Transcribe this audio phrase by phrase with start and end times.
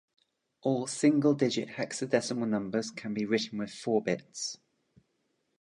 [0.61, 4.57] All single digit hexadecimal numbers can be written with four bits.